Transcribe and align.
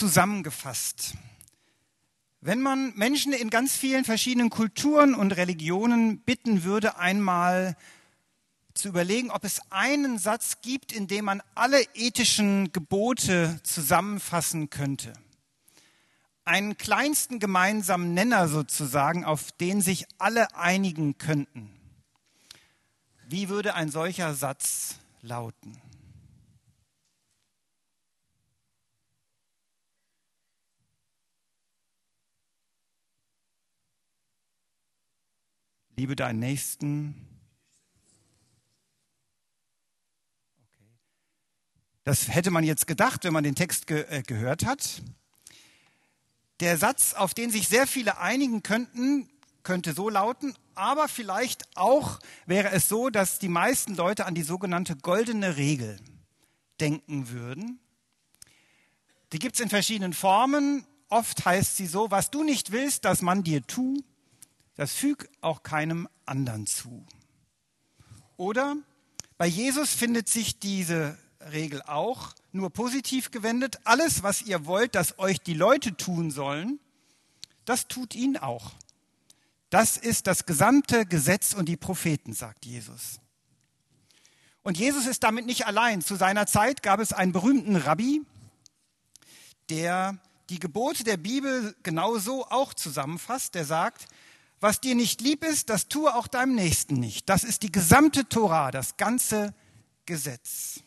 zusammengefasst. 0.00 1.12
Wenn 2.40 2.62
man 2.62 2.94
Menschen 2.96 3.34
in 3.34 3.50
ganz 3.50 3.76
vielen 3.76 4.06
verschiedenen 4.06 4.48
Kulturen 4.48 5.14
und 5.14 5.32
Religionen 5.32 6.20
bitten 6.20 6.64
würde, 6.64 6.96
einmal 6.96 7.76
zu 8.72 8.88
überlegen, 8.88 9.30
ob 9.30 9.44
es 9.44 9.60
einen 9.68 10.18
Satz 10.18 10.62
gibt, 10.62 10.90
in 10.92 11.06
dem 11.06 11.26
man 11.26 11.42
alle 11.54 11.82
ethischen 11.92 12.72
Gebote 12.72 13.60
zusammenfassen 13.62 14.70
könnte. 14.70 15.12
Einen 16.46 16.78
kleinsten 16.78 17.38
gemeinsamen 17.38 18.14
Nenner 18.14 18.48
sozusagen, 18.48 19.26
auf 19.26 19.52
den 19.52 19.82
sich 19.82 20.06
alle 20.16 20.56
einigen 20.56 21.18
könnten. 21.18 21.70
Wie 23.28 23.50
würde 23.50 23.74
ein 23.74 23.90
solcher 23.90 24.32
Satz 24.32 24.94
lauten? 25.20 25.89
Liebe 36.00 36.16
deinen 36.16 36.38
Nächsten 36.38 37.14
Das 42.04 42.28
hätte 42.28 42.50
man 42.50 42.64
jetzt 42.64 42.86
gedacht, 42.86 43.24
wenn 43.24 43.34
man 43.34 43.44
den 43.44 43.54
Text 43.54 43.86
ge 43.86 44.06
äh, 44.08 44.22
gehört 44.22 44.64
hat. 44.64 45.02
Der 46.60 46.78
Satz, 46.78 47.12
auf 47.12 47.34
den 47.34 47.50
sich 47.50 47.68
sehr 47.68 47.86
viele 47.86 48.16
einigen 48.16 48.62
könnten, 48.62 49.28
könnte 49.62 49.92
so 49.92 50.08
lauten, 50.08 50.54
aber 50.74 51.06
vielleicht 51.06 51.68
auch 51.76 52.18
wäre 52.46 52.70
es 52.70 52.88
so, 52.88 53.10
dass 53.10 53.38
die 53.38 53.48
meisten 53.48 53.94
Leute 53.94 54.24
an 54.24 54.34
die 54.34 54.42
sogenannte 54.42 54.96
goldene 54.96 55.58
Regel 55.58 56.00
denken 56.80 57.28
würden. 57.28 57.78
Die 59.34 59.38
gibt 59.38 59.56
es 59.56 59.60
in 59.60 59.68
verschiedenen 59.68 60.14
Formen. 60.14 60.86
Oft 61.10 61.44
heißt 61.44 61.76
sie 61.76 61.86
so, 61.86 62.10
was 62.10 62.30
du 62.30 62.42
nicht 62.42 62.72
willst, 62.72 63.04
dass 63.04 63.20
man 63.20 63.42
dir 63.42 63.66
tu, 63.66 64.02
das 64.80 64.94
füg 64.94 65.28
auch 65.42 65.62
keinem 65.62 66.08
anderen 66.24 66.66
zu. 66.66 67.04
Oder 68.38 68.78
bei 69.36 69.46
Jesus 69.46 69.90
findet 69.90 70.30
sich 70.30 70.58
diese 70.58 71.18
Regel 71.52 71.82
auch, 71.82 72.32
nur 72.50 72.70
positiv 72.70 73.30
gewendet. 73.30 73.78
Alles, 73.84 74.22
was 74.22 74.40
ihr 74.40 74.64
wollt, 74.64 74.94
dass 74.94 75.18
euch 75.18 75.42
die 75.42 75.52
Leute 75.52 75.98
tun 75.98 76.30
sollen, 76.30 76.80
das 77.66 77.88
tut 77.88 78.14
ihnen 78.14 78.38
auch. 78.38 78.72
Das 79.68 79.98
ist 79.98 80.26
das 80.26 80.46
gesamte 80.46 81.04
Gesetz 81.04 81.52
und 81.52 81.66
die 81.66 81.76
Propheten, 81.76 82.32
sagt 82.32 82.64
Jesus. 82.64 83.20
Und 84.62 84.78
Jesus 84.78 85.04
ist 85.04 85.22
damit 85.22 85.44
nicht 85.44 85.66
allein. 85.66 86.00
Zu 86.00 86.16
seiner 86.16 86.46
Zeit 86.46 86.82
gab 86.82 87.00
es 87.00 87.12
einen 87.12 87.32
berühmten 87.32 87.76
Rabbi, 87.76 88.22
der 89.68 90.16
die 90.48 90.58
Gebote 90.58 91.04
der 91.04 91.18
Bibel 91.18 91.76
genauso 91.82 92.46
auch 92.46 92.72
zusammenfasst. 92.72 93.54
Der 93.54 93.66
sagt, 93.66 94.06
was 94.60 94.80
dir 94.80 94.94
nicht 94.94 95.20
lieb 95.20 95.42
ist, 95.42 95.70
das 95.70 95.88
tue 95.88 96.14
auch 96.14 96.28
deinem 96.28 96.54
Nächsten 96.54 96.94
nicht. 96.94 97.28
Das 97.28 97.44
ist 97.44 97.62
die 97.62 97.72
gesamte 97.72 98.28
Tora, 98.28 98.70
das 98.70 98.96
ganze 98.96 99.54
Gesetz. 100.06 100.80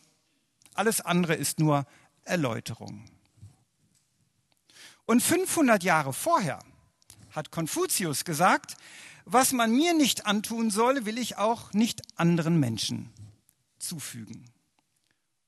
Alles 0.74 1.00
andere 1.00 1.34
ist 1.34 1.58
nur 1.58 1.86
Erläuterung. 2.24 3.04
Und 5.06 5.22
500 5.22 5.82
Jahre 5.82 6.12
vorher 6.12 6.60
hat 7.32 7.50
Konfuzius 7.50 8.24
gesagt, 8.24 8.76
was 9.24 9.52
man 9.52 9.72
mir 9.72 9.94
nicht 9.94 10.26
antun 10.26 10.70
soll, 10.70 11.04
will 11.04 11.18
ich 11.18 11.36
auch 11.36 11.72
nicht 11.72 12.02
anderen 12.16 12.60
Menschen 12.60 13.10
zufügen. 13.78 14.44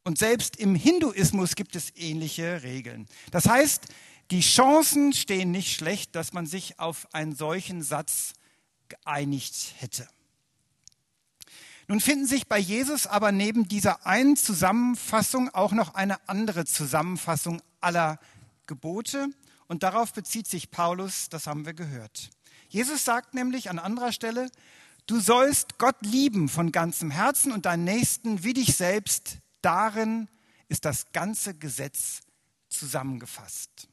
Und 0.04 0.18
selbst 0.18 0.56
im 0.56 0.74
Hinduismus 0.74 1.56
gibt 1.56 1.74
es 1.74 1.94
ähnliche 1.96 2.62
Regeln. 2.62 3.06
Das 3.30 3.48
heißt, 3.48 3.86
die 4.30 4.40
Chancen 4.40 5.12
stehen 5.12 5.50
nicht 5.50 5.74
schlecht, 5.74 6.14
dass 6.16 6.32
man 6.32 6.46
sich 6.46 6.78
auf 6.78 7.12
einen 7.14 7.34
solchen 7.34 7.82
Satz 7.82 8.32
geeinigt 8.88 9.74
hätte. 9.78 10.08
Nun 11.88 12.00
finden 12.00 12.26
sich 12.26 12.48
bei 12.48 12.58
Jesus 12.58 13.06
aber 13.06 13.30
neben 13.30 13.68
dieser 13.68 14.06
einen 14.06 14.36
Zusammenfassung 14.36 15.50
auch 15.54 15.70
noch 15.70 15.94
eine 15.94 16.28
andere 16.28 16.64
Zusammenfassung 16.64 17.62
aller 17.80 18.18
Gebote. 18.66 19.28
Und 19.68 19.84
darauf 19.84 20.12
bezieht 20.12 20.48
sich 20.48 20.70
Paulus, 20.72 21.28
das 21.28 21.46
haben 21.46 21.64
wir 21.64 21.74
gehört. 21.74 22.30
Jesus 22.68 23.04
sagt 23.04 23.34
nämlich 23.34 23.70
an 23.70 23.78
anderer 23.78 24.10
Stelle, 24.10 24.50
du 25.06 25.20
sollst 25.20 25.78
Gott 25.78 25.96
lieben 26.02 26.48
von 26.48 26.72
ganzem 26.72 27.12
Herzen 27.12 27.52
und 27.52 27.66
deinen 27.66 27.84
Nächsten 27.84 28.42
wie 28.42 28.54
dich 28.54 28.76
selbst. 28.76 29.38
Darin 29.62 30.28
ist 30.68 30.84
das 30.84 31.12
ganze 31.12 31.54
Gesetz 31.54 32.22
zusammengefasst. 32.68 33.88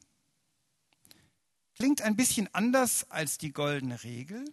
Klingt 1.76 2.02
ein 2.02 2.16
bisschen 2.16 2.48
anders 2.54 3.10
als 3.10 3.38
die 3.38 3.52
goldene 3.52 4.02
Regel. 4.04 4.44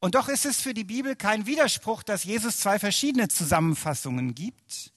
Und 0.00 0.16
doch 0.16 0.28
ist 0.28 0.44
es 0.44 0.60
für 0.60 0.74
die 0.74 0.84
Bibel 0.84 1.16
kein 1.16 1.46
Widerspruch, 1.46 2.02
dass 2.02 2.24
Jesus 2.24 2.58
zwei 2.58 2.78
verschiedene 2.78 3.28
Zusammenfassungen 3.28 4.34
gibt. 4.34 4.92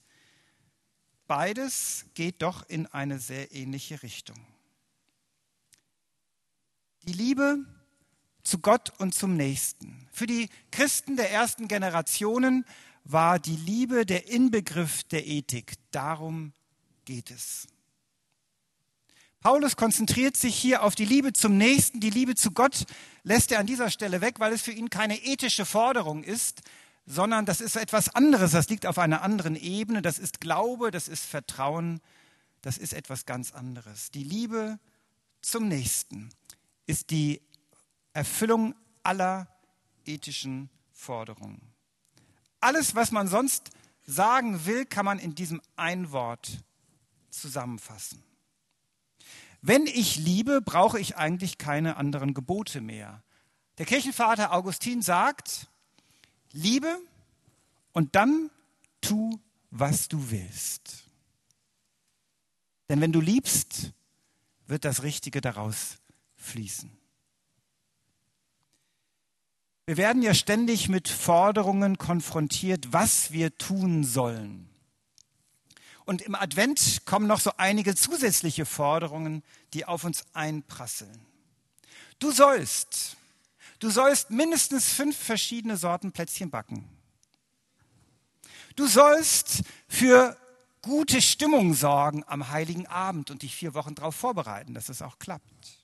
Beides 1.26 2.06
geht 2.14 2.42
doch 2.42 2.68
in 2.68 2.86
eine 2.86 3.18
sehr 3.18 3.52
ähnliche 3.52 4.02
Richtung. 4.02 4.36
Die 7.02 7.12
Liebe 7.12 7.64
zu 8.42 8.58
Gott 8.58 8.92
und 8.98 9.14
zum 9.14 9.36
Nächsten. 9.36 10.08
Für 10.12 10.26
die 10.26 10.48
Christen 10.70 11.16
der 11.16 11.30
ersten 11.30 11.68
Generationen 11.68 12.64
war 13.04 13.38
die 13.38 13.56
Liebe 13.56 14.06
der 14.06 14.28
Inbegriff 14.28 15.04
der 15.04 15.26
Ethik. 15.26 15.74
Darum 15.90 16.52
geht 17.04 17.30
es. 17.30 17.66
Paulus 19.46 19.76
konzentriert 19.76 20.36
sich 20.36 20.56
hier 20.56 20.82
auf 20.82 20.96
die 20.96 21.04
Liebe 21.04 21.32
zum 21.32 21.56
Nächsten, 21.56 22.00
die 22.00 22.10
Liebe 22.10 22.34
zu 22.34 22.50
Gott 22.50 22.84
lässt 23.22 23.52
er 23.52 23.60
an 23.60 23.66
dieser 23.66 23.90
Stelle 23.90 24.20
weg, 24.20 24.40
weil 24.40 24.52
es 24.52 24.62
für 24.62 24.72
ihn 24.72 24.90
keine 24.90 25.22
ethische 25.22 25.64
Forderung 25.64 26.24
ist, 26.24 26.62
sondern 27.06 27.46
das 27.46 27.60
ist 27.60 27.76
etwas 27.76 28.12
anderes, 28.12 28.50
das 28.50 28.68
liegt 28.68 28.86
auf 28.86 28.98
einer 28.98 29.22
anderen 29.22 29.54
Ebene, 29.54 30.02
das 30.02 30.18
ist 30.18 30.40
Glaube, 30.40 30.90
das 30.90 31.06
ist 31.06 31.24
Vertrauen, 31.24 32.00
das 32.60 32.76
ist 32.76 32.92
etwas 32.92 33.24
ganz 33.24 33.52
anderes. 33.52 34.10
Die 34.10 34.24
Liebe 34.24 34.80
zum 35.42 35.68
Nächsten 35.68 36.30
ist 36.86 37.10
die 37.10 37.40
Erfüllung 38.14 38.74
aller 39.04 39.46
ethischen 40.06 40.70
Forderungen. 40.90 41.60
Alles, 42.58 42.96
was 42.96 43.12
man 43.12 43.28
sonst 43.28 43.70
sagen 44.02 44.66
will, 44.66 44.86
kann 44.86 45.04
man 45.04 45.20
in 45.20 45.36
diesem 45.36 45.62
ein 45.76 46.10
Wort 46.10 46.64
zusammenfassen. 47.30 48.25
Wenn 49.68 49.88
ich 49.88 50.16
liebe, 50.16 50.62
brauche 50.62 51.00
ich 51.00 51.16
eigentlich 51.16 51.58
keine 51.58 51.96
anderen 51.96 52.34
Gebote 52.34 52.80
mehr. 52.80 53.24
Der 53.78 53.86
Kirchenvater 53.86 54.52
Augustin 54.52 55.02
sagt, 55.02 55.66
liebe 56.52 57.00
und 57.92 58.14
dann 58.14 58.48
tu, 59.00 59.40
was 59.72 60.06
du 60.06 60.30
willst. 60.30 61.08
Denn 62.88 63.00
wenn 63.00 63.10
du 63.10 63.20
liebst, 63.20 63.90
wird 64.68 64.84
das 64.84 65.02
Richtige 65.02 65.40
daraus 65.40 65.98
fließen. 66.36 66.96
Wir 69.86 69.96
werden 69.96 70.22
ja 70.22 70.32
ständig 70.32 70.88
mit 70.88 71.08
Forderungen 71.08 71.98
konfrontiert, 71.98 72.92
was 72.92 73.32
wir 73.32 73.58
tun 73.58 74.04
sollen. 74.04 74.68
Und 76.06 76.22
im 76.22 76.36
Advent 76.36 77.04
kommen 77.04 77.26
noch 77.26 77.40
so 77.40 77.50
einige 77.56 77.94
zusätzliche 77.96 78.64
Forderungen, 78.64 79.42
die 79.74 79.84
auf 79.84 80.04
uns 80.04 80.24
einprasseln. 80.32 81.26
Du 82.20 82.30
sollst, 82.30 83.16
du 83.80 83.90
sollst 83.90 84.30
mindestens 84.30 84.92
fünf 84.92 85.16
verschiedene 85.16 85.76
Sorten 85.76 86.12
Plätzchen 86.12 86.50
backen. 86.50 86.88
Du 88.76 88.86
sollst 88.86 89.62
für 89.88 90.36
gute 90.80 91.20
Stimmung 91.20 91.74
sorgen 91.74 92.22
am 92.28 92.50
heiligen 92.50 92.86
Abend 92.86 93.32
und 93.32 93.42
dich 93.42 93.54
vier 93.54 93.74
Wochen 93.74 93.96
darauf 93.96 94.14
vorbereiten, 94.14 94.74
dass 94.74 94.88
es 94.88 95.02
auch 95.02 95.18
klappt. 95.18 95.80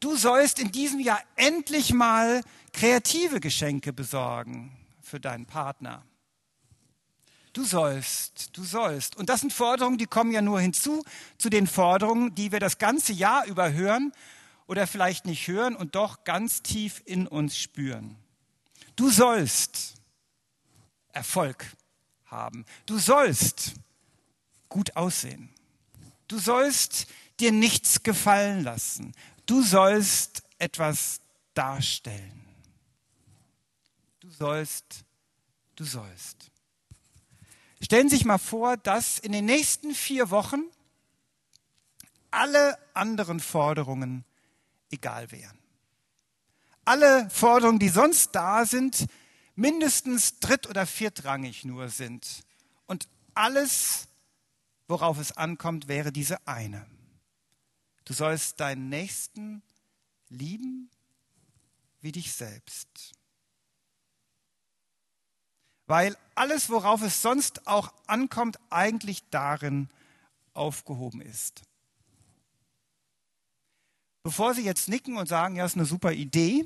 Du 0.00 0.16
sollst 0.16 0.58
in 0.58 0.72
diesem 0.72 1.00
Jahr 1.00 1.20
endlich 1.36 1.92
mal 1.92 2.42
kreative 2.72 3.40
Geschenke 3.40 3.92
besorgen 3.92 4.74
für 5.02 5.20
deinen 5.20 5.44
Partner. 5.44 6.02
Du 7.52 7.64
sollst, 7.64 8.56
du 8.56 8.64
sollst. 8.64 9.16
Und 9.16 9.28
das 9.28 9.40
sind 9.40 9.52
Forderungen, 9.52 9.98
die 9.98 10.06
kommen 10.06 10.32
ja 10.32 10.40
nur 10.40 10.60
hinzu 10.60 11.04
zu 11.36 11.50
den 11.50 11.66
Forderungen, 11.66 12.34
die 12.34 12.50
wir 12.50 12.60
das 12.60 12.78
ganze 12.78 13.12
Jahr 13.12 13.44
über 13.46 13.72
hören 13.72 14.12
oder 14.66 14.86
vielleicht 14.86 15.26
nicht 15.26 15.46
hören 15.48 15.76
und 15.76 15.94
doch 15.94 16.24
ganz 16.24 16.62
tief 16.62 17.02
in 17.04 17.26
uns 17.26 17.58
spüren. 17.58 18.16
Du 18.96 19.10
sollst 19.10 19.94
Erfolg 21.12 21.66
haben. 22.24 22.64
Du 22.86 22.98
sollst 22.98 23.74
gut 24.70 24.96
aussehen. 24.96 25.50
Du 26.28 26.38
sollst 26.38 27.06
dir 27.38 27.52
nichts 27.52 28.02
gefallen 28.02 28.62
lassen. 28.64 29.12
Du 29.44 29.62
sollst 29.62 30.42
etwas 30.58 31.20
darstellen. 31.52 32.46
Du 34.20 34.30
sollst, 34.30 35.04
du 35.76 35.84
sollst. 35.84 36.51
Stellen 37.82 38.08
Sie 38.08 38.16
sich 38.16 38.24
mal 38.24 38.38
vor, 38.38 38.76
dass 38.76 39.18
in 39.18 39.32
den 39.32 39.44
nächsten 39.44 39.94
vier 39.94 40.30
Wochen 40.30 40.62
alle 42.30 42.78
anderen 42.94 43.40
Forderungen 43.40 44.24
egal 44.90 45.32
wären. 45.32 45.58
Alle 46.84 47.28
Forderungen, 47.30 47.78
die 47.78 47.88
sonst 47.88 48.34
da 48.34 48.64
sind, 48.66 49.06
mindestens 49.54 50.38
dritt- 50.38 50.68
oder 50.68 50.86
viertrangig 50.86 51.64
nur 51.64 51.88
sind. 51.88 52.44
Und 52.86 53.08
alles, 53.34 54.08
worauf 54.88 55.18
es 55.18 55.36
ankommt, 55.36 55.88
wäre 55.88 56.12
diese 56.12 56.46
eine. 56.46 56.86
Du 58.04 58.14
sollst 58.14 58.60
deinen 58.60 58.88
Nächsten 58.88 59.62
lieben 60.28 60.90
wie 62.00 62.12
dich 62.12 62.32
selbst. 62.32 63.12
Weil 65.92 66.16
alles, 66.34 66.70
worauf 66.70 67.02
es 67.02 67.20
sonst 67.20 67.66
auch 67.66 67.92
ankommt, 68.06 68.58
eigentlich 68.70 69.28
darin 69.28 69.90
aufgehoben 70.54 71.20
ist. 71.20 71.60
Bevor 74.22 74.54
Sie 74.54 74.64
jetzt 74.64 74.88
nicken 74.88 75.18
und 75.18 75.28
sagen, 75.28 75.56
ja, 75.56 75.66
ist 75.66 75.76
eine 75.76 75.84
super 75.84 76.12
Idee, 76.12 76.64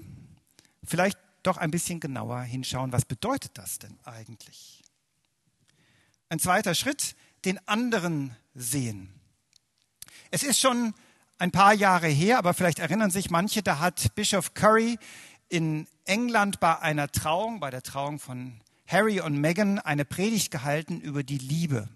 vielleicht 0.85 1.19
doch 1.43 1.57
ein 1.57 1.73
bisschen 1.73 1.99
genauer 1.99 2.43
hinschauen, 2.43 2.93
was 2.93 3.05
bedeutet 3.05 3.59
das 3.59 3.81
denn 3.81 3.99
eigentlich? 4.05 4.85
Ein 6.29 6.39
zweiter 6.39 6.77
Schritt, 6.77 7.17
den 7.45 7.59
anderen 7.67 8.37
sehen. 8.55 9.13
Es 10.31 10.45
ist 10.45 10.61
schon 10.61 10.95
ein 11.39 11.51
paar 11.51 11.75
Jahre 11.75 12.07
her, 12.07 12.39
aber 12.39 12.55
vielleicht 12.55 12.79
erinnern 12.79 13.11
sich 13.11 13.29
manche, 13.29 13.65
da 13.65 13.81
hat 13.81 14.15
Bischof 14.15 14.55
Curry 14.55 15.01
in 15.49 15.89
England 16.05 16.61
bei 16.61 16.79
einer 16.79 17.11
Trauung, 17.11 17.59
bei 17.59 17.71
der 17.73 17.83
Trauung 17.83 18.21
von 18.21 18.61
Harry 18.87 19.21
und 19.21 19.41
Meghan, 19.41 19.79
eine 19.79 20.05
Predigt 20.05 20.51
gehalten 20.51 21.01
über 21.01 21.23
die 21.23 21.39
Liebe. 21.39 21.89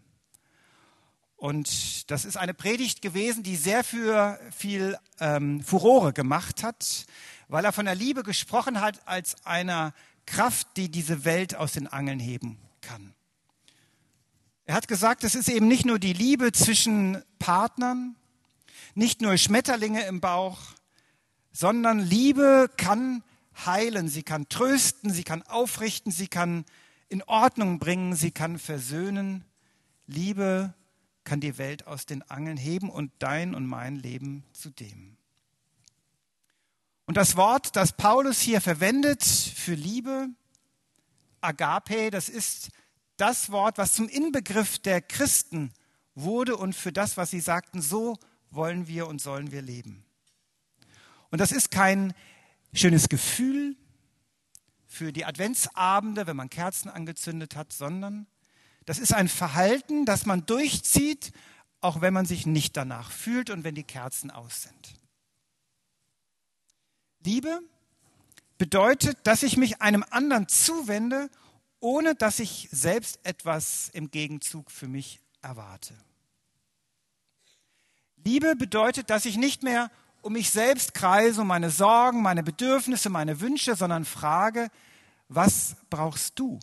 Und 1.37 2.11
das 2.11 2.25
ist 2.25 2.37
eine 2.37 2.53
Predigt 2.53 3.01
gewesen, 3.01 3.43
die 3.43 3.57
sehr 3.57 3.83
für 3.85 4.39
viel 4.55 4.99
ähm, 5.21 5.63
Furore 5.63 6.13
gemacht 6.13 6.63
hat, 6.63 7.07
weil 7.49 7.65
er 7.65 7.73
von 7.73 7.87
der 7.87 7.95
Liebe 7.95 8.23
gesprochen 8.23 8.81
hat 8.81 9.07
als 9.09 9.47
einer 9.47 9.95
Kraft, 10.27 10.77
die 10.77 10.91
diese 10.91 11.25
Welt 11.25 11.55
aus 11.55 11.73
den 11.73 11.87
Angeln 11.87 12.21
heben 12.21 12.59
kann. 12.83 13.15
Er 14.67 14.75
hat 14.75 14.87
gesagt, 14.87 15.25
es 15.25 15.35
ist 15.35 15.49
eben 15.49 15.67
nicht 15.67 15.87
nur 15.87 15.99
die 15.99 16.13
Liebe 16.13 16.53
zwischen 16.53 17.23
Partnern, 17.39 18.17
nicht 18.95 19.23
nur 19.23 19.37
Schmetterlinge 19.37 20.05
im 20.05 20.21
Bauch, 20.21 20.59
sondern 21.53 22.01
Liebe 22.01 22.71
kann 22.77 23.23
heilen, 23.65 24.09
sie 24.09 24.23
kann 24.23 24.49
trösten, 24.49 25.11
sie 25.11 25.25
kann 25.25 25.43
aufrichten, 25.43 26.13
sie 26.13 26.29
kann 26.29 26.65
in 27.11 27.23
Ordnung 27.25 27.79
bringen, 27.79 28.15
sie 28.15 28.31
kann 28.31 28.59
versöhnen. 28.59 29.45
Liebe 30.07 30.73
kann 31.25 31.41
die 31.41 31.59
Welt 31.59 31.87
aus 31.87 32.07
den 32.07 32.23
Angeln 32.31 32.57
heben 32.57 32.89
und 32.89 33.13
dein 33.19 33.55
und 33.55 33.67
mein 33.67 33.97
Leben 33.97 34.45
zudem. 34.53 35.17
Und 37.07 37.17
das 37.17 37.37
Wort, 37.37 37.75
das 37.75 37.97
Paulus 37.97 38.41
hier 38.41 38.61
verwendet 38.61 39.25
für 39.25 39.75
Liebe, 39.75 40.29
Agape, 41.41 42.11
das 42.11 42.29
ist 42.29 42.71
das 43.17 43.51
Wort, 43.51 43.77
was 43.77 43.95
zum 43.95 44.09
Inbegriff 44.09 44.79
der 44.79 45.03
Christen 45.03 45.73
wurde 46.15 46.57
und 46.57 46.77
für 46.77 46.93
das, 46.93 47.17
was 47.17 47.31
sie 47.31 47.41
sagten, 47.41 47.83
so 47.83 48.17
wollen 48.51 48.87
wir 48.87 49.09
und 49.09 49.21
sollen 49.21 49.51
wir 49.51 49.63
leben. 49.63 50.05
Und 51.31 51.41
das 51.41 51.51
ist 51.51 51.73
kein 51.73 52.15
schönes 52.73 53.09
Gefühl 53.09 53.77
für 54.91 55.13
die 55.13 55.25
Adventsabende, 55.25 56.27
wenn 56.27 56.37
man 56.37 56.51
Kerzen 56.51 56.91
angezündet 56.91 57.55
hat, 57.55 57.73
sondern 57.73 58.27
das 58.87 58.99
ist 58.99 59.15
ein 59.15 59.29
Verhalten, 59.29 60.05
das 60.05 60.27
man 60.27 60.45
durchzieht, 60.47 61.33
auch 61.81 62.01
wenn 62.01 62.13
man 62.13 62.27
sich 62.27 62.45
nicht 62.45 62.77
danach 62.77 63.13
fühlt 63.13 63.51
und 63.51 63.63
wenn 63.63 63.77
die 63.77 63.85
Kerzen 63.85 64.33
aus 64.33 64.63
sind. 64.63 64.95
Liebe 67.25 67.61
bedeutet, 68.59 69.17
dass 69.23 69.45
ich 69.45 69.57
mich 69.57 69.81
einem 69.81 70.05
anderen 70.11 70.49
zuwende, 70.49 71.31
ohne 71.79 72.17
dass 72.17 72.41
ich 72.41 72.69
selbst 72.73 73.21
etwas 73.23 73.91
im 73.91 74.11
Gegenzug 74.11 74.73
für 74.73 74.89
mich 74.89 75.21
erwarte. 75.41 75.95
Liebe 78.25 78.57
bedeutet, 78.57 79.09
dass 79.09 79.25
ich 79.25 79.37
nicht 79.37 79.63
mehr 79.63 79.89
um 80.23 80.33
mich 80.33 80.51
selbst 80.51 80.95
kreise, 80.95 81.43
um 81.43 81.47
meine 81.47 81.71
Sorgen, 81.71 82.23
meine 82.23 82.43
Bedürfnisse, 82.43 83.11
meine 83.11 83.41
Wünsche, 83.41 83.75
sondern 83.77 84.05
frage, 84.05 84.69
was 85.29 85.77
brauchst 85.89 86.39
du? 86.39 86.59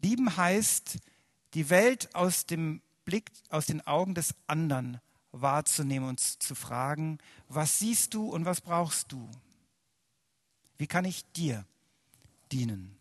Lieben 0.00 0.36
heißt, 0.36 0.98
die 1.54 1.70
Welt 1.70 2.14
aus 2.14 2.46
dem 2.46 2.80
Blick, 3.04 3.30
aus 3.50 3.66
den 3.66 3.86
Augen 3.86 4.14
des 4.14 4.34
anderen 4.46 5.00
wahrzunehmen 5.32 6.08
und 6.08 6.20
zu 6.20 6.54
fragen, 6.54 7.18
was 7.48 7.78
siehst 7.78 8.14
du 8.14 8.28
und 8.28 8.44
was 8.44 8.60
brauchst 8.60 9.12
du? 9.12 9.28
Wie 10.78 10.86
kann 10.86 11.04
ich 11.04 11.24
dir 11.32 11.64
dienen? 12.52 12.96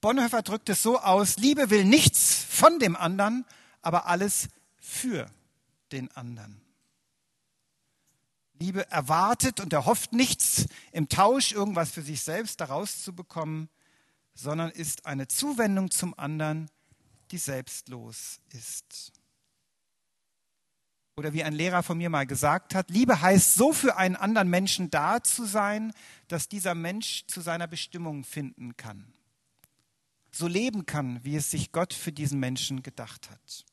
Bonhoeffer 0.00 0.42
drückt 0.42 0.68
es 0.68 0.82
so 0.82 0.98
aus, 0.98 1.36
Liebe 1.36 1.70
will 1.70 1.84
nichts 1.84 2.44
von 2.44 2.78
dem 2.78 2.96
anderen, 2.96 3.44
aber 3.80 4.06
alles 4.06 4.48
für 4.84 5.30
den 5.92 6.10
anderen. 6.12 6.60
Liebe 8.58 8.90
erwartet 8.90 9.60
und 9.60 9.72
erhofft 9.72 10.12
nichts 10.12 10.66
im 10.92 11.08
Tausch, 11.08 11.52
irgendwas 11.52 11.90
für 11.90 12.02
sich 12.02 12.22
selbst 12.22 12.60
daraus 12.60 13.02
zu 13.02 13.14
bekommen, 13.14 13.68
sondern 14.34 14.70
ist 14.70 15.06
eine 15.06 15.28
Zuwendung 15.28 15.90
zum 15.90 16.16
anderen, 16.18 16.70
die 17.30 17.38
selbstlos 17.38 18.40
ist. 18.50 19.12
Oder 21.16 21.32
wie 21.32 21.44
ein 21.44 21.54
Lehrer 21.54 21.82
von 21.82 21.98
mir 21.98 22.10
mal 22.10 22.26
gesagt 22.26 22.74
hat, 22.74 22.90
Liebe 22.90 23.20
heißt 23.20 23.54
so 23.54 23.72
für 23.72 23.96
einen 23.96 24.16
anderen 24.16 24.50
Menschen 24.50 24.90
da 24.90 25.22
zu 25.22 25.44
sein, 25.44 25.92
dass 26.28 26.48
dieser 26.48 26.74
Mensch 26.74 27.24
zu 27.26 27.40
seiner 27.40 27.66
Bestimmung 27.66 28.24
finden 28.24 28.76
kann 28.76 29.14
so 30.34 30.48
leben 30.48 30.84
kann, 30.86 31.22
wie 31.24 31.36
es 31.36 31.50
sich 31.50 31.72
Gott 31.72 31.94
für 31.94 32.12
diesen 32.12 32.40
Menschen 32.40 32.82
gedacht 32.82 33.30
hat. 33.30 33.64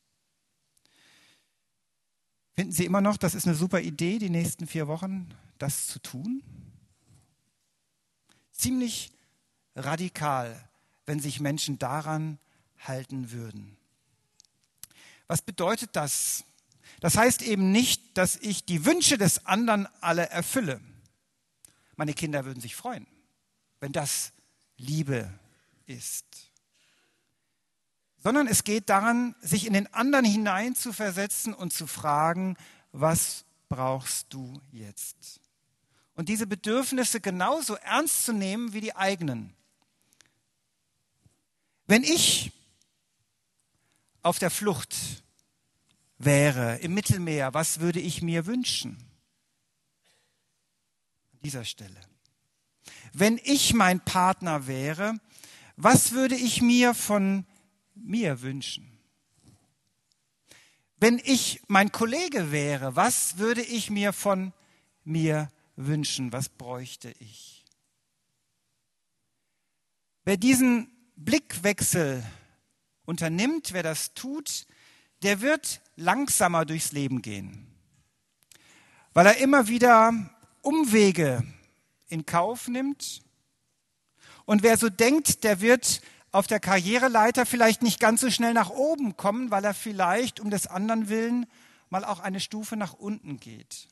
Finden 2.56 2.74
Sie 2.74 2.86
immer 2.86 3.02
noch, 3.02 3.18
das 3.18 3.36
ist 3.36 3.48
eine 3.48 3.56
super 3.56 3.82
Idee, 3.82 4.20
die 4.20 4.30
nächsten 4.30 4.68
vier 4.68 4.88
Wochen 4.88 5.30
das 5.58 5.88
zu 5.88 6.00
tun? 6.00 6.44
Ziemlich 8.52 9.12
radikal, 9.76 10.70
wenn 11.06 11.20
sich 11.20 11.40
Menschen 11.40 11.80
daran 11.80 12.40
halten 12.80 13.32
würden. 13.32 13.78
Was 15.28 15.42
bedeutet 15.42 15.92
das? 15.96 16.44
Das 17.00 17.18
heißt 17.18 17.42
eben 17.42 17.72
nicht, 17.72 18.18
dass 18.18 18.36
ich 18.36 18.66
die 18.66 18.86
Wünsche 18.86 19.18
des 19.18 19.46
anderen 19.46 19.88
alle 20.02 20.30
erfülle. 20.30 20.82
Meine 21.96 22.14
Kinder 22.14 22.46
würden 22.46 22.60
sich 22.60 22.76
freuen, 22.76 23.08
wenn 23.80 23.92
das 23.92 24.34
Liebe 24.78 25.32
ist 25.86 26.51
sondern 28.24 28.48
es 28.48 28.64
geht 28.64 28.90
daran, 28.90 29.36
sich 29.42 29.66
in 29.66 29.74
den 29.74 29.92
anderen 29.94 30.26
hineinzuversetzen 30.26 31.54
und 31.54 31.74
zu 31.74 31.88
fragen, 31.88 32.56
was 32.92 33.46
brauchst 33.68 34.34
du 34.34 34.62
jetzt? 34.72 35.40
Und 36.16 36.30
diese 36.30 36.46
Bedürfnisse 36.46 37.20
genauso 37.20 37.76
ernst 37.76 38.26
zu 38.26 38.34
nehmen 38.34 38.74
wie 38.74 38.82
die 38.82 38.96
eigenen. 38.96 39.54
Wenn 41.88 42.04
ich 42.04 42.52
auf 44.22 44.38
der 44.38 44.52
Flucht 44.52 44.96
wäre 46.20 46.78
im 46.78 46.94
Mittelmeer, 46.94 47.56
was 47.56 47.80
würde 47.80 48.00
ich 48.00 48.22
mir 48.22 48.46
wünschen? 48.46 48.98
An 51.34 51.40
dieser 51.44 51.66
Stelle. 51.66 52.00
Wenn 53.14 53.40
ich 53.44 53.74
mein 53.74 54.00
Partner 54.00 54.68
wäre, 54.68 55.16
was 55.76 56.12
würde 56.12 56.36
ich 56.36 56.62
mir 56.62 56.94
von 56.94 57.46
mir 58.04 58.42
wünschen? 58.42 58.92
Wenn 60.98 61.20
ich 61.24 61.62
mein 61.68 61.92
Kollege 61.92 62.52
wäre, 62.52 62.96
was 62.96 63.38
würde 63.38 63.62
ich 63.62 63.90
mir 63.90 64.14
von 64.14 64.54
mir 65.04 65.50
wünschen? 65.76 66.32
Was 66.32 66.50
bräuchte 66.50 67.14
ich? 67.20 67.66
Wer 70.24 70.38
diesen 70.38 70.92
Blickwechsel 71.16 72.24
unternimmt, 73.06 73.74
wer 73.74 73.84
das 73.84 74.14
tut, 74.14 74.68
der 75.24 75.42
wird 75.42 75.82
langsamer 75.96 76.66
durchs 76.66 76.92
Leben 76.92 77.22
gehen, 77.22 77.68
weil 79.14 79.26
er 79.26 79.38
immer 79.38 79.68
wieder 79.68 80.14
Umwege 80.62 81.44
in 82.08 82.26
Kauf 82.26 82.68
nimmt. 82.68 83.24
Und 84.46 84.64
wer 84.64 84.78
so 84.78 84.90
denkt, 84.90 85.44
der 85.44 85.62
wird 85.62 86.02
auf 86.32 86.48
der 86.48 86.60
Karriereleiter 86.60 87.46
vielleicht 87.46 87.82
nicht 87.82 88.00
ganz 88.00 88.22
so 88.22 88.30
schnell 88.30 88.54
nach 88.54 88.70
oben 88.70 89.18
kommen, 89.18 89.52
weil 89.52 89.66
er 89.66 89.74
vielleicht 89.74 90.40
um 90.40 90.50
des 90.50 90.68
anderen 90.68 91.10
willen 91.10 91.46
mal 91.90 92.06
auch 92.06 92.20
eine 92.20 92.40
Stufe 92.40 92.78
nach 92.78 92.94
unten 92.94 93.40
geht. 93.40 93.88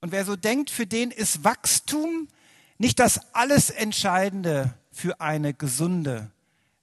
Und 0.00 0.12
wer 0.12 0.24
so 0.26 0.36
denkt, 0.36 0.70
für 0.70 0.86
den 0.86 1.10
ist 1.10 1.44
Wachstum 1.44 2.28
nicht 2.76 2.98
das 2.98 3.34
alles 3.34 3.70
Entscheidende 3.70 4.74
für 4.92 5.20
eine 5.20 5.54
gesunde 5.54 6.30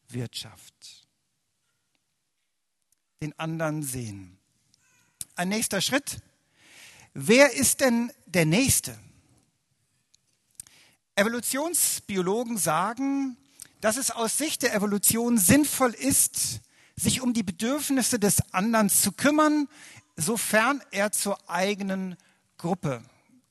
Wirtschaft. 0.08 0.74
den 3.22 3.38
anderen 3.38 3.84
sehen. 3.84 4.40
Ein 5.36 5.50
nächster 5.50 5.80
Schritt. 5.80 6.22
Wer 7.14 7.54
ist 7.54 7.82
denn 7.82 8.12
der 8.26 8.48
Nächste? 8.48 8.98
Evolutionsbiologen 11.14 12.58
sagen, 12.58 13.38
dass 13.82 13.98
es 13.98 14.12
aus 14.12 14.38
Sicht 14.38 14.62
der 14.62 14.74
Evolution 14.74 15.38
sinnvoll 15.38 15.94
ist, 15.94 16.62
sich 16.96 17.22
um 17.22 17.34
die 17.34 17.44
Bedürfnisse 17.44 18.20
des 18.20 18.54
anderen 18.54 18.90
zu 18.90 19.12
kümmern, 19.12 19.68
sofern 20.16 20.82
er 20.92 21.12
zur 21.12 21.38
eigenen 21.50 22.16
Gruppe 22.58 23.02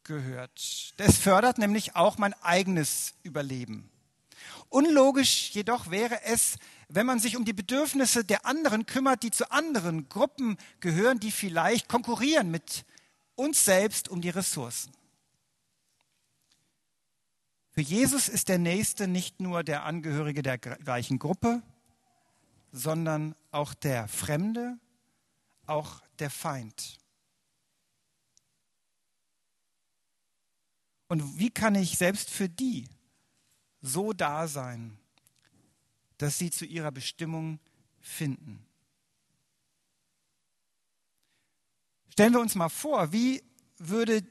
gehört. 0.04 0.94
Das 0.96 1.18
fördert 1.18 1.58
nämlich 1.58 1.96
auch 1.96 2.16
mein 2.16 2.34
eigenes 2.42 3.14
Überleben. 3.22 3.90
Unlogisch 4.68 5.50
jedoch 5.50 5.90
wäre 5.90 6.22
es, 6.24 6.56
wenn 6.88 7.06
man 7.06 7.18
sich 7.18 7.36
um 7.36 7.44
die 7.44 7.52
Bedürfnisse 7.52 8.24
der 8.24 8.46
anderen 8.46 8.86
kümmert, 8.86 9.24
die 9.24 9.30
zu 9.32 9.50
anderen 9.50 10.08
Gruppen 10.08 10.56
gehören, 10.78 11.18
die 11.18 11.32
vielleicht 11.32 11.88
konkurrieren 11.88 12.50
mit 12.50 12.84
uns 13.34 13.64
selbst 13.64 14.08
um 14.08 14.20
die 14.20 14.30
Ressourcen. 14.30 14.92
Für 17.72 17.82
Jesus 17.82 18.28
ist 18.28 18.48
der 18.48 18.58
Nächste 18.58 19.06
nicht 19.06 19.40
nur 19.40 19.62
der 19.62 19.84
Angehörige 19.84 20.42
der 20.42 20.58
gleichen 20.58 21.18
Gruppe, 21.18 21.62
sondern 22.72 23.34
auch 23.52 23.74
der 23.74 24.08
Fremde, 24.08 24.78
auch 25.66 26.02
der 26.18 26.30
Feind. 26.30 26.98
Und 31.08 31.38
wie 31.38 31.50
kann 31.50 31.74
ich 31.74 31.96
selbst 31.96 32.30
für 32.30 32.48
die 32.48 32.88
so 33.82 34.12
da 34.12 34.46
sein, 34.46 34.98
dass 36.18 36.38
sie 36.38 36.50
zu 36.50 36.64
ihrer 36.64 36.92
Bestimmung 36.92 37.58
finden? 38.00 38.64
Stellen 42.10 42.32
wir 42.32 42.40
uns 42.40 42.54
mal 42.54 42.68
vor, 42.68 43.12
wie 43.12 43.42
würde 43.78 44.22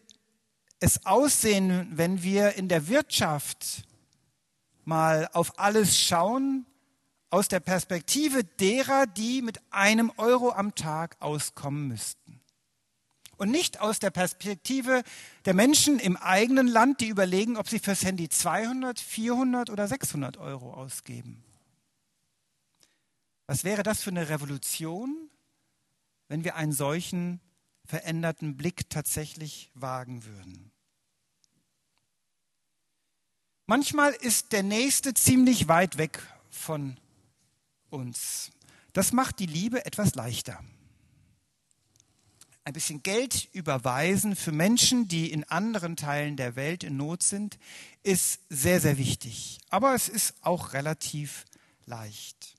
es 0.79 1.05
aussehen, 1.05 1.87
wenn 1.91 2.23
wir 2.23 2.55
in 2.55 2.67
der 2.67 2.87
Wirtschaft 2.87 3.83
mal 4.85 5.29
auf 5.33 5.59
alles 5.59 5.99
schauen 5.99 6.65
aus 7.29 7.47
der 7.47 7.59
Perspektive 7.59 8.43
derer, 8.43 9.05
die 9.05 9.41
mit 9.41 9.59
einem 9.69 10.11
Euro 10.17 10.51
am 10.51 10.73
Tag 10.75 11.17
auskommen 11.19 11.87
müssten. 11.87 12.39
Und 13.37 13.51
nicht 13.51 13.79
aus 13.79 13.99
der 13.99 14.09
Perspektive 14.09 15.03
der 15.45 15.53
Menschen 15.53 15.99
im 15.99 16.17
eigenen 16.17 16.67
Land, 16.67 16.99
die 17.01 17.07
überlegen, 17.07 17.55
ob 17.55 17.69
sie 17.69 17.79
fürs 17.79 18.03
Handy 18.03 18.27
200, 18.27 18.99
400 18.99 19.69
oder 19.69 19.87
600 19.87 20.37
Euro 20.37 20.73
ausgeben. 20.73 21.43
Was 23.47 23.63
wäre 23.63 23.83
das 23.83 24.01
für 24.01 24.09
eine 24.09 24.27
Revolution, 24.29 25.29
wenn 26.27 26.43
wir 26.43 26.55
einen 26.55 26.73
solchen 26.73 27.39
veränderten 27.89 28.55
Blick 28.55 28.87
tatsächlich 28.91 29.71
wagen 29.73 30.23
würden? 30.23 30.71
Manchmal 33.65 34.13
ist 34.13 34.51
der 34.51 34.61
Nächste 34.61 35.15
ziemlich 35.15 35.67
weit 35.67 35.97
weg 35.97 36.21
von 36.51 36.99
uns. 37.89 38.51
Das 38.93 39.11
macht 39.11 39.39
die 39.39 39.47
Liebe 39.47 39.85
etwas 39.87 40.13
leichter. 40.13 40.63
Ein 42.63 42.73
bisschen 42.73 43.01
Geld 43.01 43.49
überweisen 43.53 44.35
für 44.35 44.51
Menschen, 44.51 45.07
die 45.07 45.31
in 45.31 45.43
anderen 45.45 45.95
Teilen 45.95 46.37
der 46.37 46.55
Welt 46.55 46.83
in 46.83 46.95
Not 46.95 47.23
sind, 47.23 47.57
ist 48.03 48.41
sehr, 48.49 48.79
sehr 48.79 48.99
wichtig. 48.99 49.59
Aber 49.69 49.95
es 49.95 50.09
ist 50.09 50.35
auch 50.41 50.73
relativ 50.73 51.45
leicht. 51.85 52.55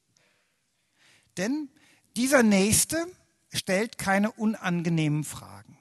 Denn 1.36 1.70
dieser 2.16 2.42
Nächste 2.42 3.06
stellt 3.52 3.98
keine 3.98 4.32
unangenehmen 4.32 5.24
Fragen. 5.24 5.76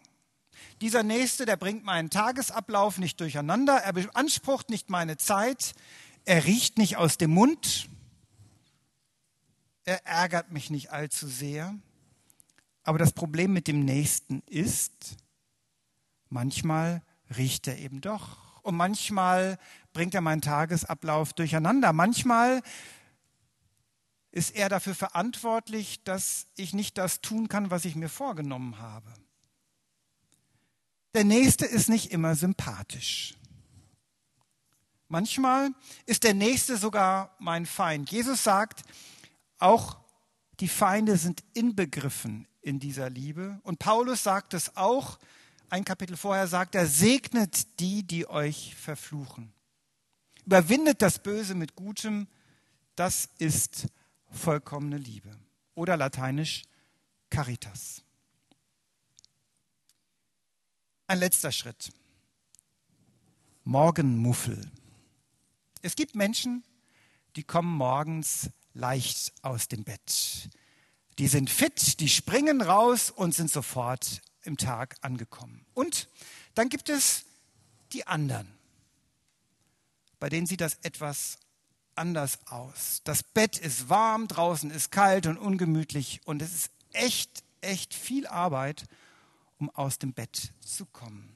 Dieser 0.81 1.03
Nächste, 1.03 1.45
der 1.45 1.57
bringt 1.57 1.83
meinen 1.83 2.09
Tagesablauf 2.09 2.99
nicht 2.99 3.19
durcheinander, 3.19 3.77
er 3.77 3.93
beansprucht 3.93 4.69
nicht 4.69 4.89
meine 4.89 5.17
Zeit, 5.17 5.73
er 6.25 6.45
riecht 6.45 6.77
nicht 6.77 6.97
aus 6.97 7.17
dem 7.17 7.31
Mund, 7.31 7.89
er 9.85 10.05
ärgert 10.05 10.51
mich 10.51 10.69
nicht 10.69 10.91
allzu 10.91 11.27
sehr. 11.27 11.75
Aber 12.83 12.97
das 12.97 13.11
Problem 13.11 13.53
mit 13.53 13.67
dem 13.67 13.83
Nächsten 13.83 14.41
ist, 14.45 15.17
manchmal 16.29 17.01
riecht 17.35 17.67
er 17.67 17.77
eben 17.77 18.01
doch. 18.01 18.61
Und 18.61 18.75
manchmal 18.75 19.57
bringt 19.93 20.13
er 20.13 20.21
meinen 20.21 20.41
Tagesablauf 20.41 21.33
durcheinander. 21.33 21.91
Manchmal 21.91 22.61
ist 24.31 24.55
er 24.55 24.69
dafür 24.69 24.95
verantwortlich, 24.95 26.03
dass 26.03 26.45
ich 26.55 26.73
nicht 26.73 26.97
das 26.97 27.21
tun 27.21 27.47
kann, 27.47 27.71
was 27.71 27.85
ich 27.85 27.95
mir 27.95 28.09
vorgenommen 28.09 28.79
habe. 28.79 29.11
Der 31.15 31.23
Nächste 31.23 31.65
ist 31.65 31.89
nicht 31.89 32.11
immer 32.11 32.35
sympathisch. 32.35 33.35
Manchmal 35.07 35.71
ist 36.05 36.23
der 36.23 36.35
Nächste 36.35 36.77
sogar 36.77 37.35
mein 37.39 37.65
Feind. 37.65 38.11
Jesus 38.11 38.43
sagt, 38.43 38.83
auch 39.57 39.97
die 40.59 40.67
Feinde 40.67 41.17
sind 41.17 41.43
inbegriffen 41.53 42.47
in 42.61 42.79
dieser 42.79 43.09
Liebe. 43.09 43.59
Und 43.63 43.79
Paulus 43.79 44.21
sagt 44.21 44.53
es 44.53 44.77
auch, 44.77 45.17
ein 45.71 45.83
Kapitel 45.83 46.15
vorher 46.15 46.47
sagt 46.47 46.75
er, 46.75 46.85
segnet 46.85 47.79
die, 47.79 48.03
die 48.03 48.29
euch 48.29 48.75
verfluchen. 48.75 49.51
Überwindet 50.45 51.01
das 51.01 51.19
Böse 51.19 51.55
mit 51.55 51.75
Gutem, 51.75 52.27
das 52.95 53.29
ist 53.39 53.87
vollkommene 54.31 54.97
Liebe. 54.97 55.37
Oder 55.75 55.97
lateinisch 55.97 56.63
Caritas. 57.29 58.03
Ein 61.07 61.19
letzter 61.19 61.51
Schritt. 61.51 61.91
Morgenmuffel. 63.63 64.69
Es 65.81 65.95
gibt 65.95 66.15
Menschen, 66.15 66.63
die 67.35 67.43
kommen 67.43 67.73
morgens 67.73 68.49
leicht 68.73 69.33
aus 69.41 69.67
dem 69.67 69.83
Bett. 69.83 70.49
Die 71.17 71.27
sind 71.27 71.49
fit, 71.49 71.99
die 71.99 72.09
springen 72.09 72.61
raus 72.61 73.11
und 73.11 73.33
sind 73.33 73.51
sofort 73.51 74.21
im 74.43 74.57
Tag 74.57 74.95
angekommen. 75.01 75.65
Und 75.73 76.09
dann 76.55 76.69
gibt 76.69 76.89
es 76.89 77.25
die 77.93 78.07
anderen, 78.07 78.47
bei 80.19 80.29
denen 80.29 80.47
sieht 80.47 80.61
das 80.61 80.75
etwas 80.81 81.37
anders 81.99 82.39
aus. 82.47 83.01
Das 83.03 83.21
Bett 83.21 83.57
ist 83.57 83.89
warm, 83.89 84.27
draußen 84.27 84.71
ist 84.71 84.91
kalt 84.91 85.27
und 85.27 85.37
ungemütlich 85.37 86.21
und 86.25 86.41
es 86.41 86.53
ist 86.53 86.71
echt, 86.93 87.43
echt 87.61 87.93
viel 87.93 88.25
Arbeit, 88.25 88.85
um 89.59 89.69
aus 89.69 89.99
dem 89.99 90.13
Bett 90.13 90.53
zu 90.61 90.85
kommen. 90.85 91.35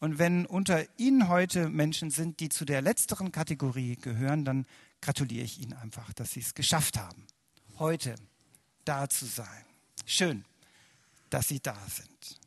Und 0.00 0.18
wenn 0.18 0.44
unter 0.44 0.84
Ihnen 0.98 1.28
heute 1.28 1.70
Menschen 1.70 2.10
sind, 2.10 2.38
die 2.40 2.50
zu 2.50 2.66
der 2.66 2.82
letzteren 2.82 3.32
Kategorie 3.32 3.96
gehören, 3.96 4.44
dann 4.44 4.66
gratuliere 5.00 5.44
ich 5.44 5.60
Ihnen 5.60 5.72
einfach, 5.72 6.12
dass 6.12 6.32
Sie 6.32 6.40
es 6.40 6.54
geschafft 6.54 6.98
haben, 6.98 7.26
heute 7.78 8.14
da 8.84 9.08
zu 9.08 9.24
sein. 9.24 9.64
Schön, 10.04 10.44
dass 11.30 11.48
Sie 11.48 11.60
da 11.60 11.76
sind. 11.88 12.40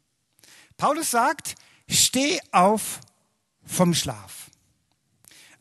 Paulus 0.77 1.09
sagt, 1.09 1.55
steh 1.89 2.39
auf 2.51 3.01
vom 3.63 3.95
Schlaf. 3.95 4.51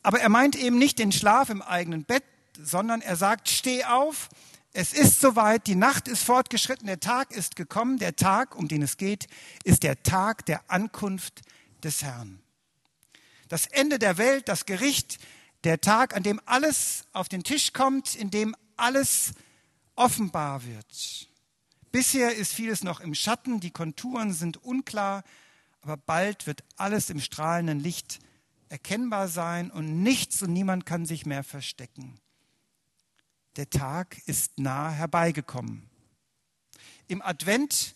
Aber 0.06 0.20
er 0.20 0.28
meint 0.28 0.54
eben 0.54 0.78
nicht 0.78 1.00
den 1.00 1.10
Schlaf 1.10 1.50
im 1.50 1.62
eigenen 1.62 2.04
Bett, 2.04 2.22
sondern 2.62 3.00
er 3.00 3.16
sagt, 3.16 3.48
steh 3.48 3.82
auf, 3.82 4.28
es 4.72 4.92
ist 4.92 5.20
soweit, 5.20 5.66
die 5.66 5.74
Nacht 5.74 6.06
ist 6.06 6.22
fortgeschritten, 6.22 6.86
der 6.86 7.00
Tag 7.00 7.32
ist 7.32 7.56
gekommen, 7.56 7.98
der 7.98 8.14
Tag, 8.14 8.54
um 8.54 8.68
den 8.68 8.82
es 8.82 8.98
geht, 8.98 9.26
ist 9.64 9.82
der 9.82 10.04
Tag 10.04 10.46
der 10.46 10.70
Ankunft 10.70 11.40
des 11.82 12.04
Herrn. 12.04 12.38
Das 13.48 13.66
Ende 13.66 13.98
der 13.98 14.16
Welt, 14.16 14.46
das 14.46 14.64
Gericht, 14.64 15.18
der 15.64 15.80
Tag, 15.80 16.14
an 16.14 16.22
dem 16.22 16.40
alles 16.46 17.02
auf 17.12 17.28
den 17.28 17.42
Tisch 17.42 17.72
kommt, 17.72 18.14
in 18.14 18.30
dem 18.30 18.54
alles 18.76 19.32
offenbar 19.96 20.64
wird. 20.64 21.28
Bisher 21.90 22.32
ist 22.36 22.52
vieles 22.52 22.84
noch 22.84 23.00
im 23.00 23.16
Schatten, 23.16 23.58
die 23.58 23.72
Konturen 23.72 24.32
sind 24.32 24.62
unklar, 24.62 25.24
aber 25.82 25.96
bald 25.96 26.46
wird 26.46 26.62
alles 26.76 27.10
im 27.10 27.18
strahlenden 27.18 27.80
Licht 27.80 28.20
erkennbar 28.68 29.28
sein 29.28 29.70
und 29.70 30.02
nichts 30.02 30.42
und 30.42 30.52
niemand 30.52 30.86
kann 30.86 31.06
sich 31.06 31.26
mehr 31.26 31.44
verstecken. 31.44 32.18
Der 33.56 33.70
Tag 33.70 34.18
ist 34.26 34.58
nah 34.58 34.90
herbeigekommen. 34.90 35.88
Im 37.08 37.22
Advent 37.22 37.94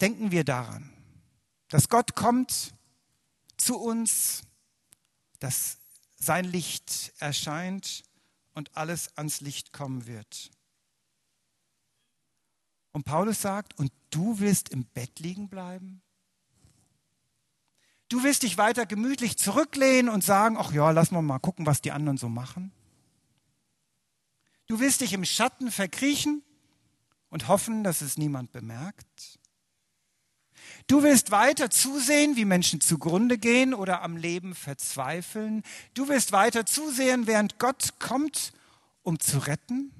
denken 0.00 0.30
wir 0.30 0.44
daran, 0.44 0.92
dass 1.68 1.88
Gott 1.88 2.14
kommt 2.14 2.74
zu 3.56 3.78
uns, 3.78 4.42
dass 5.38 5.78
sein 6.16 6.44
Licht 6.44 7.12
erscheint 7.18 8.02
und 8.54 8.76
alles 8.76 9.16
ans 9.16 9.40
Licht 9.40 9.72
kommen 9.72 10.06
wird. 10.06 10.50
Und 12.92 13.04
Paulus 13.04 13.42
sagt, 13.42 13.76
und 13.78 13.92
du 14.10 14.38
willst 14.38 14.68
im 14.68 14.84
Bett 14.84 15.18
liegen 15.18 15.48
bleiben? 15.48 16.00
Du 18.14 18.22
willst 18.22 18.44
dich 18.44 18.58
weiter 18.58 18.86
gemütlich 18.86 19.38
zurücklehnen 19.38 20.08
und 20.08 20.22
sagen, 20.22 20.56
ach 20.56 20.72
ja, 20.72 20.92
lass 20.92 21.10
mal 21.10 21.20
mal 21.20 21.40
gucken, 21.40 21.66
was 21.66 21.80
die 21.80 21.90
anderen 21.90 22.16
so 22.16 22.28
machen. 22.28 22.70
Du 24.68 24.78
willst 24.78 25.00
dich 25.00 25.12
im 25.14 25.24
Schatten 25.24 25.72
verkriechen 25.72 26.44
und 27.28 27.48
hoffen, 27.48 27.82
dass 27.82 28.02
es 28.02 28.16
niemand 28.16 28.52
bemerkt. 28.52 29.40
Du 30.86 31.02
willst 31.02 31.32
weiter 31.32 31.70
zusehen, 31.70 32.36
wie 32.36 32.44
Menschen 32.44 32.80
zugrunde 32.80 33.36
gehen 33.36 33.74
oder 33.74 34.02
am 34.02 34.16
Leben 34.16 34.54
verzweifeln. 34.54 35.64
Du 35.94 36.06
willst 36.06 36.30
weiter 36.30 36.64
zusehen, 36.66 37.26
während 37.26 37.58
Gott 37.58 37.98
kommt, 37.98 38.52
um 39.02 39.18
zu 39.18 39.40
retten. 39.40 39.90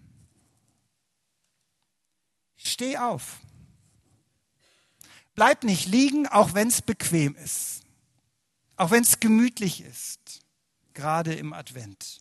Steh 2.54 2.97
auf. 2.97 3.40
Bleib 5.35 5.64
nicht 5.64 5.87
liegen, 5.88 6.28
auch 6.28 6.54
wenn 6.54 6.68
es 6.68 6.80
bequem 6.80 7.35
ist, 7.35 7.84
auch 8.76 8.90
wenn 8.90 9.02
es 9.02 9.21
gemütlich 9.21 9.83
ist, 9.83 10.40
gerade 10.93 11.35
im 11.35 11.52
Advent. 11.52 12.21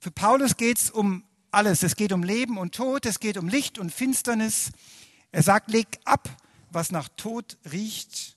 Für 0.00 0.10
Paulus 0.10 0.56
geht 0.56 0.78
es 0.78 0.90
um 0.90 1.24
alles. 1.50 1.82
Es 1.82 1.96
geht 1.96 2.12
um 2.12 2.22
Leben 2.22 2.58
und 2.58 2.74
Tod, 2.74 3.06
es 3.06 3.20
geht 3.20 3.36
um 3.36 3.48
Licht 3.48 3.78
und 3.78 3.92
Finsternis. 3.92 4.70
Er 5.32 5.42
sagt, 5.42 5.70
leg 5.70 5.86
ab, 6.04 6.28
was 6.70 6.90
nach 6.90 7.08
Tod 7.16 7.58
riecht 7.70 8.36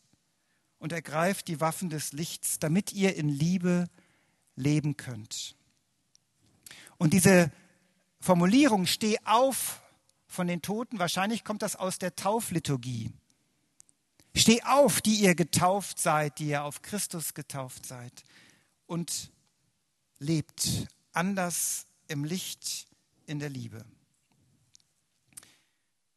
und 0.79 0.91
ergreift 0.91 1.47
die 1.47 1.61
Waffen 1.61 1.89
des 1.89 2.13
Lichts, 2.13 2.59
damit 2.59 2.93
ihr 2.93 3.15
in 3.15 3.29
Liebe 3.29 3.87
leben 4.55 4.97
könnt. 4.97 5.55
Und 6.97 7.13
diese 7.13 7.51
Formulierung, 8.19 8.85
steh 8.85 9.17
auf 9.25 9.81
von 10.27 10.47
den 10.47 10.61
Toten, 10.61 10.99
wahrscheinlich 10.99 11.43
kommt 11.43 11.61
das 11.61 11.75
aus 11.75 11.99
der 11.99 12.15
Taufliturgie. 12.15 13.11
Steh 14.35 14.63
auf, 14.63 15.01
die 15.01 15.15
ihr 15.15 15.35
getauft 15.35 15.99
seid, 15.99 16.39
die 16.39 16.47
ihr 16.47 16.63
auf 16.63 16.81
Christus 16.81 17.33
getauft 17.33 17.85
seid 17.85 18.23
und 18.87 19.31
lebt 20.19 20.87
anders 21.11 21.85
im 22.07 22.23
Licht 22.23 22.87
in 23.25 23.39
der 23.39 23.49
Liebe. 23.49 23.83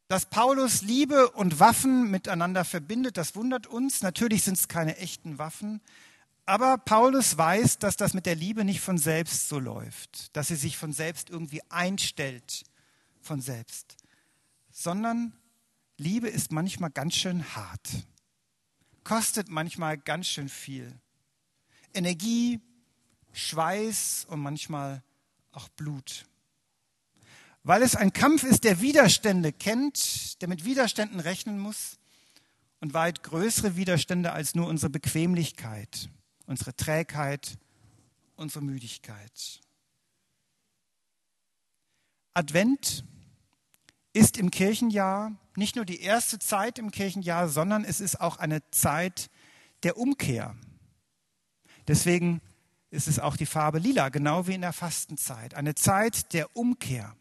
Dass 0.07 0.27
Paulus 0.27 0.81
Liebe 0.81 1.31
und 1.31 1.59
Waffen 1.59 2.11
miteinander 2.11 2.63
verbindet, 2.63 3.17
das 3.17 3.35
wundert 3.35 3.67
uns. 3.67 4.01
Natürlich 4.01 4.43
sind 4.43 4.57
es 4.57 4.67
keine 4.67 4.97
echten 4.97 5.39
Waffen, 5.39 5.81
aber 6.45 6.77
Paulus 6.77 7.37
weiß, 7.37 7.79
dass 7.79 7.97
das 7.97 8.13
mit 8.13 8.27
der 8.27 8.35
Liebe 8.35 8.65
nicht 8.65 8.81
von 8.81 8.99
selbst 8.99 9.49
so 9.49 9.59
läuft, 9.59 10.35
dass 10.37 10.49
sie 10.49 10.55
sich 10.55 10.77
von 10.77 10.93
selbst 10.93 11.31
irgendwie 11.31 11.61
einstellt, 11.69 12.63
von 13.19 13.41
selbst, 13.41 13.97
sondern 14.71 15.33
Liebe 15.97 16.27
ist 16.27 16.51
manchmal 16.51 16.91
ganz 16.91 17.15
schön 17.15 17.55
hart, 17.55 17.89
kostet 19.05 19.47
manchmal 19.47 19.97
ganz 19.97 20.27
schön 20.27 20.49
viel. 20.49 20.99
Energie, 21.93 22.59
Schweiß 23.31 24.25
und 24.29 24.41
manchmal 24.41 25.03
auch 25.53 25.69
Blut. 25.69 26.25
Weil 27.63 27.81
es 27.81 27.95
ein 27.95 28.11
Kampf 28.11 28.43
ist, 28.43 28.65
der 28.65 28.81
Widerstände 28.81 29.53
kennt, 29.53 30.41
der 30.41 30.49
mit 30.49 30.65
Widerständen 30.65 31.21
rechnen 31.21 31.59
muss 31.59 31.97
und 32.81 32.93
weit 32.93 33.23
größere 33.23 33.77
Widerstände 33.77 34.33
als 34.33 34.53
nur 34.53 34.67
unsere 34.67 34.89
Bequemlichkeit, 34.89 36.09
unsere 36.45 36.75
Trägheit, 36.75 37.57
unsere 38.35 38.63
Müdigkeit. 38.63 39.61
Advent 42.33 43.05
ist 44.11 44.35
im 44.35 44.51
Kirchenjahr 44.51 45.31
nicht 45.57 45.75
nur 45.75 45.85
die 45.85 46.01
erste 46.01 46.39
Zeit 46.39 46.79
im 46.79 46.91
Kirchenjahr, 46.91 47.47
sondern 47.47 47.83
es 47.83 47.99
ist 47.99 48.19
auch 48.19 48.37
eine 48.37 48.69
Zeit 48.71 49.29
der 49.83 49.97
Umkehr. 49.97 50.55
Deswegen 51.87 52.41
ist 52.89 53.07
es 53.07 53.19
auch 53.19 53.37
die 53.37 53.45
Farbe 53.45 53.79
lila, 53.79 54.09
genau 54.09 54.47
wie 54.47 54.55
in 54.55 54.61
der 54.61 54.73
Fastenzeit. 54.73 55.53
Eine 55.53 55.75
Zeit 55.75 56.33
der 56.33 56.55
Umkehr. 56.55 57.15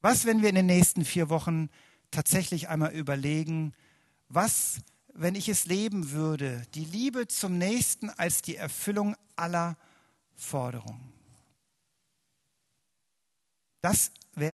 Was, 0.00 0.26
wenn 0.26 0.42
wir 0.42 0.50
in 0.50 0.54
den 0.54 0.66
nächsten 0.66 1.04
vier 1.04 1.30
Wochen 1.30 1.70
tatsächlich 2.10 2.68
einmal 2.68 2.92
überlegen, 2.92 3.72
was, 4.28 4.80
wenn 5.14 5.34
ich 5.34 5.48
es 5.48 5.64
leben 5.64 6.10
würde, 6.10 6.66
die 6.74 6.84
Liebe 6.84 7.26
zum 7.26 7.56
Nächsten 7.56 8.10
als 8.10 8.42
die 8.42 8.56
Erfüllung 8.56 9.16
aller 9.34 9.76
Forderungen? 10.34 11.12
Das 13.80 14.12
wäre 14.34 14.52